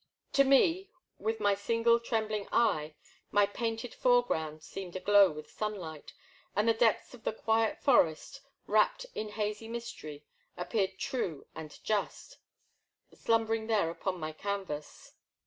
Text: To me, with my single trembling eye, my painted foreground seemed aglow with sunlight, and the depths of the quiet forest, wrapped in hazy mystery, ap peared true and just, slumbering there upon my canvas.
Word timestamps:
To 0.33 0.43
me, 0.43 0.89
with 1.19 1.39
my 1.39 1.53
single 1.53 1.99
trembling 1.99 2.47
eye, 2.51 2.95
my 3.29 3.45
painted 3.45 3.93
foreground 3.93 4.63
seemed 4.63 4.95
aglow 4.95 5.29
with 5.29 5.51
sunlight, 5.51 6.11
and 6.55 6.67
the 6.67 6.73
depths 6.73 7.13
of 7.13 7.23
the 7.23 7.31
quiet 7.31 7.77
forest, 7.83 8.41
wrapped 8.65 9.05
in 9.13 9.29
hazy 9.29 9.67
mystery, 9.67 10.25
ap 10.57 10.71
peared 10.71 10.97
true 10.97 11.45
and 11.53 11.77
just, 11.83 12.39
slumbering 13.13 13.67
there 13.67 13.91
upon 13.91 14.19
my 14.19 14.31
canvas. 14.31 15.13